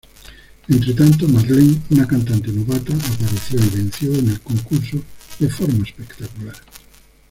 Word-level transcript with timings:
Entretanto, 0.67 1.27
Marlene, 1.27 1.79
una 1.91 2.07
cantante 2.07 2.51
novata 2.51 2.91
apareció 2.95 3.59
y 3.63 3.69
venció 3.69 4.11
en 4.15 4.29
el 4.31 4.41
concurso 4.41 4.97
de 5.37 5.47
forma 5.47 5.83
espectacular. 5.85 6.55